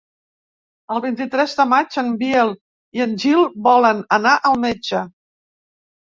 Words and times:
El 0.95 1.01
vint-i-tres 1.03 1.53
de 1.59 1.65
maig 1.73 1.97
en 2.03 2.09
Biel 2.21 2.55
i 3.01 3.05
en 3.07 3.15
Gil 3.25 3.45
volen 3.69 4.03
anar 4.19 4.35
al 4.51 4.61
metge. 4.67 5.05